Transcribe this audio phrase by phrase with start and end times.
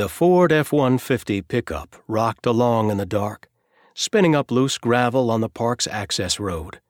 [0.00, 3.50] The Ford F 150 pickup rocked along in the dark,
[3.92, 6.80] spinning up loose gravel on the park's access road.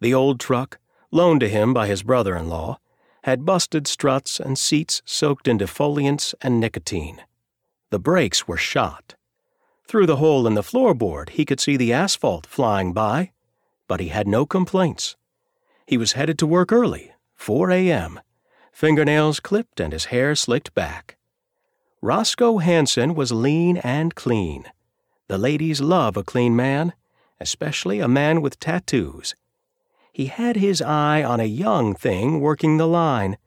[0.00, 0.80] The old truck,
[1.12, 2.80] loaned to him by his brother in law,
[3.22, 7.22] had busted struts and seats soaked in defoliants and nicotine.
[7.90, 9.14] The brakes were shot.
[9.86, 13.30] Through the hole in the floorboard, he could see the asphalt flying by,
[13.86, 15.14] but he had no complaints.
[15.86, 18.18] He was headed to work early, 4 a.m.,
[18.72, 21.18] fingernails clipped and his hair slicked back.
[22.04, 24.64] Roscoe Hanson was lean and clean.
[25.28, 26.94] The ladies love a clean man,
[27.38, 29.36] especially a man with tattoos.
[30.12, 33.38] He had his eye on a young thing working the line,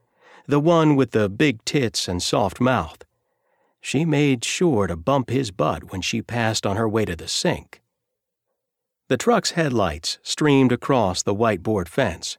[0.48, 3.04] the one with the big tits and soft mouth.
[3.82, 7.28] She made sure to bump his butt when she passed on her way to the
[7.28, 7.82] sink.
[9.10, 12.38] The truck's headlights streamed across the whiteboard fence.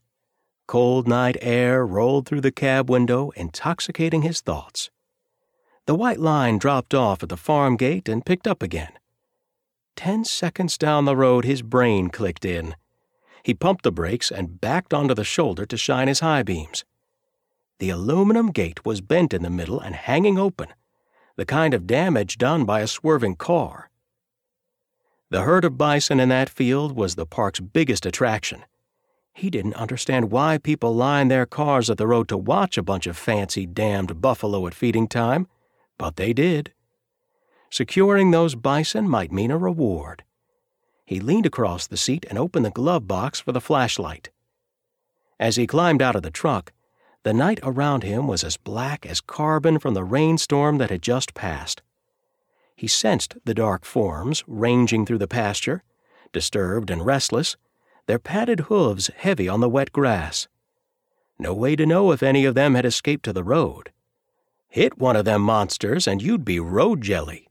[0.66, 4.90] Cold night air rolled through the cab window, intoxicating his thoughts.
[5.86, 8.92] The white line dropped off at the farm gate and picked up again.
[9.94, 12.74] Ten seconds down the road, his brain clicked in.
[13.44, 16.84] He pumped the brakes and backed onto the shoulder to shine his high beams.
[17.78, 20.68] The aluminum gate was bent in the middle and hanging open,
[21.36, 23.90] the kind of damage done by a swerving car.
[25.30, 28.64] The herd of bison in that field was the park's biggest attraction.
[29.34, 33.06] He didn't understand why people lined their cars at the road to watch a bunch
[33.06, 35.46] of fancy damned buffalo at feeding time,
[35.98, 36.72] but they did.
[37.70, 40.24] Securing those bison might mean a reward.
[41.04, 44.30] He leaned across the seat and opened the glove box for the flashlight.
[45.38, 46.72] As he climbed out of the truck,
[47.22, 51.34] the night around him was as black as carbon from the rainstorm that had just
[51.34, 51.82] passed.
[52.76, 55.82] He sensed the dark forms ranging through the pasture,
[56.32, 57.56] disturbed and restless,
[58.06, 60.48] their padded hooves heavy on the wet grass.
[61.38, 63.90] No way to know if any of them had escaped to the road.
[64.68, 67.48] Hit one of them monsters and you'd be road jelly.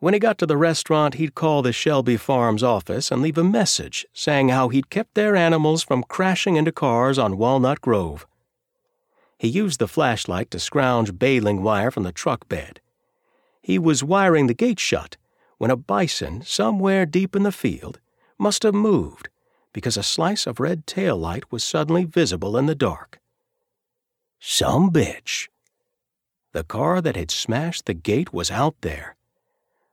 [0.00, 3.42] When he got to the restaurant, he'd call the Shelby Farms office and leave a
[3.42, 8.26] message saying how he'd kept their animals from crashing into cars on Walnut Grove.
[9.38, 12.80] He used the flashlight to scrounge baling wire from the truck bed.
[13.60, 15.16] He was wiring the gate shut
[15.58, 17.98] when a bison somewhere deep in the field
[18.38, 19.28] must have moved
[19.72, 23.20] because a slice of red tail light was suddenly visible in the dark.
[24.40, 25.48] Some bitch.
[26.52, 29.16] The car that had smashed the gate was out there.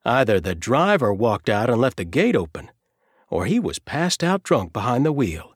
[0.05, 2.71] Either the driver walked out and left the gate open,
[3.29, 5.55] or he was passed out drunk behind the wheel.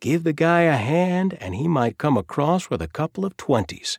[0.00, 3.98] Give the guy a hand, and he might come across with a couple of twenties.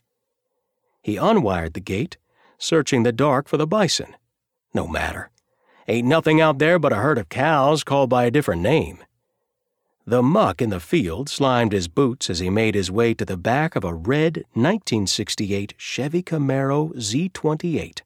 [1.02, 2.18] He unwired the gate,
[2.58, 4.16] searching the dark for the bison.
[4.74, 5.30] No matter.
[5.88, 9.04] Ain't nothing out there but a herd of cows called by a different name.
[10.06, 13.38] The muck in the field slimed his boots as he made his way to the
[13.38, 18.02] back of a red 1968 Chevy Camaro Z28.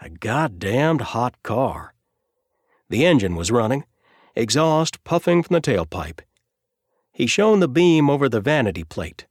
[0.00, 1.92] A goddamned hot car.
[2.88, 3.84] The engine was running,
[4.34, 6.20] exhaust puffing from the tailpipe.
[7.12, 9.26] He shone the beam over the vanity plate.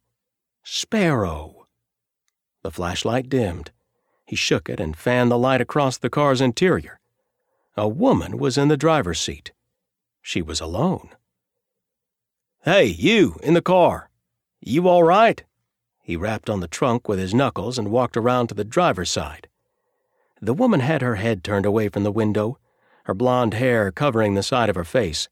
[0.62, 1.66] Sparrow.
[2.62, 3.72] The flashlight dimmed.
[4.24, 7.00] He shook it and fanned the light across the car's interior.
[7.76, 9.50] A woman was in the driver's seat.
[10.22, 11.10] She was alone.
[12.64, 14.08] Hey, you, in the car.
[14.60, 15.42] You all right?
[16.00, 19.48] He rapped on the trunk with his knuckles and walked around to the driver's side.
[20.40, 22.58] The woman had her head turned away from the window,
[23.06, 25.28] her blonde hair covering the side of her face.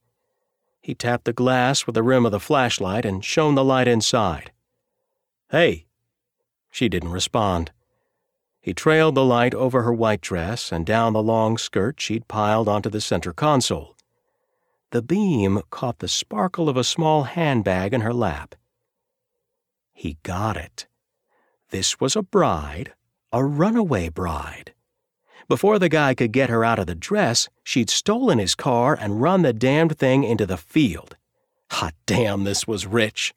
[0.81, 4.51] He tapped the glass with the rim of the flashlight and shone the light inside.
[5.51, 5.87] Hey!
[6.69, 7.71] She didn't respond.
[8.61, 12.69] He trailed the light over her white dress and down the long skirt she'd piled
[12.69, 13.95] onto the center console.
[14.93, 18.57] The beam caught the sparkle of a small handbag in her lap.
[19.93, 20.89] He got it.
[21.71, 22.95] This was a bride,
[23.33, 24.75] a runaway bride.
[25.47, 29.23] Before the guy could get her out of the dress, she'd stolen his car and
[29.23, 31.17] run the damned thing into the field.
[31.71, 33.33] Hot damn, this was rich.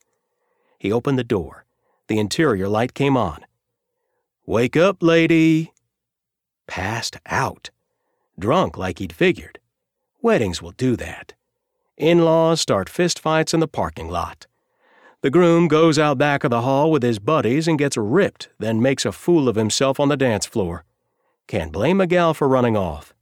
[0.80, 1.66] He opened the door.
[2.08, 3.46] The interior light came on.
[4.48, 5.72] Wake up, lady.
[6.68, 7.70] Passed out.
[8.40, 9.60] Drunk like he'd figured.
[10.20, 11.34] Weddings will do that.
[11.98, 14.48] In laws start fistfights in the parking lot.
[15.22, 18.82] The groom goes out back of the hall with his buddies and gets ripped, then
[18.82, 20.86] makes a fool of himself on the dance floor.
[21.48, 23.14] Can't blame a gal for running off.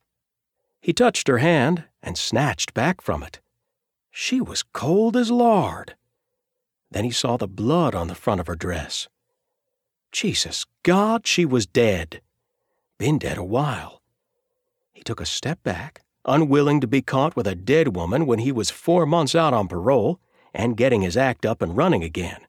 [0.80, 3.40] He touched her hand and snatched back from it.
[4.10, 5.96] She was cold as lard.
[6.90, 9.08] Then he saw the blood on the front of her dress.
[10.12, 12.22] Jesus God, she was dead.
[12.98, 14.02] Been dead a while.
[14.94, 18.52] He took a step back, unwilling to be caught with a dead woman when he
[18.52, 20.20] was four months out on parole
[20.54, 22.42] and getting his act up and running again.